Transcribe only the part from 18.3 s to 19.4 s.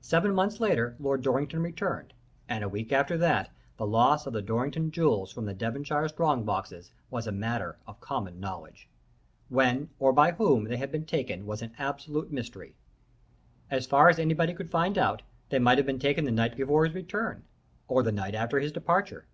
after his departure.